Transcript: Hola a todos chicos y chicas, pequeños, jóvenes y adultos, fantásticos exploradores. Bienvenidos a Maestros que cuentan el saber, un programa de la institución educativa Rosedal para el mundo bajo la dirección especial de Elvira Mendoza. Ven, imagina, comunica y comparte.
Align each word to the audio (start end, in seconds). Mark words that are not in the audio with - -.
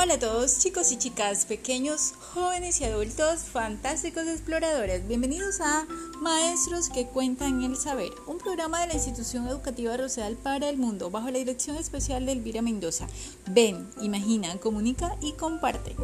Hola 0.00 0.14
a 0.14 0.18
todos 0.20 0.60
chicos 0.60 0.92
y 0.92 0.96
chicas, 0.96 1.44
pequeños, 1.44 2.12
jóvenes 2.32 2.80
y 2.80 2.84
adultos, 2.84 3.40
fantásticos 3.40 4.28
exploradores. 4.28 5.08
Bienvenidos 5.08 5.60
a 5.60 5.88
Maestros 6.20 6.88
que 6.88 7.08
cuentan 7.08 7.64
el 7.64 7.76
saber, 7.76 8.10
un 8.28 8.38
programa 8.38 8.80
de 8.80 8.86
la 8.86 8.94
institución 8.94 9.48
educativa 9.48 9.96
Rosedal 9.96 10.36
para 10.36 10.68
el 10.68 10.76
mundo 10.76 11.10
bajo 11.10 11.32
la 11.32 11.40
dirección 11.40 11.76
especial 11.76 12.26
de 12.26 12.32
Elvira 12.32 12.62
Mendoza. 12.62 13.08
Ven, 13.50 13.90
imagina, 14.00 14.56
comunica 14.58 15.16
y 15.20 15.32
comparte. 15.32 15.96